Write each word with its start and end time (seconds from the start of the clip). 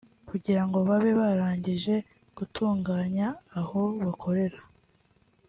kugira 0.29 0.61
ngo 0.65 0.77
babe 0.87 1.11
barangije 1.21 1.95
gutunganya 2.37 3.27
aho 3.59 3.81
bakorera 4.03 4.59